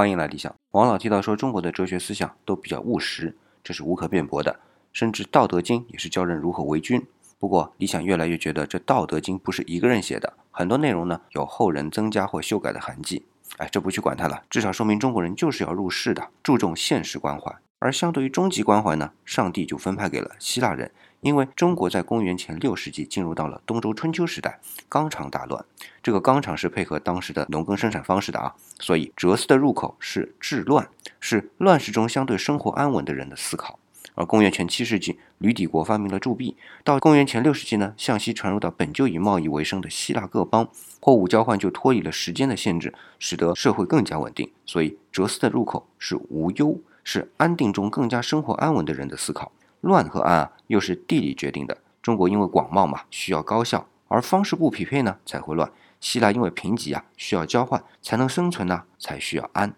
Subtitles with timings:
[0.00, 0.54] 欢迎来理想。
[0.70, 4.58] 王老提到说，中国的哲学思想都比较务实，这是无可辩驳的。
[4.94, 7.06] 甚至《道德经》也是教人如何为君。
[7.38, 13.26] 不过，理想越来越觉得这《道德经》不是一个人写的，很多内容呢有后人增加或修改的痕迹。
[13.58, 17.54] 哎，这不去管它了，至少说明中国人就是要入世的，注重现实关怀。
[17.80, 20.92] 而相对于终极关怀呢，上帝就分派给了希腊人。
[21.22, 24.58] 因为中国在公元前六世纪进入到了东周春秋时代，
[24.88, 25.62] 纲常大乱。
[26.02, 30.88] 这个纲常是配合当时的农耕生产方式的啊，所以哲思的入口是治乱，
[31.20, 33.78] 是乱世中相对生活安稳的人的思考。
[34.14, 40.68] 而公元前七世纪，吕底国发明了铸币，到公元前六世纪呢，向西传入到本就以贸易为生的希腊各邦，
[41.00, 44.50] 货物交换就脱离了时间的限制，使得社会更加稳定。
[44.64, 49.52] 所以哲思的入口是无忧，是安定中更加生活安稳的人的思考。
[49.80, 51.78] 乱和安啊，又是地理决定的。
[52.02, 55.70] 中国因为广袤嘛，需要高效，而方式不匹配呢，才会乱。
[56.00, 59.74] 希腊因为贫瘠啊，需要交换才能生存呢，才需要安。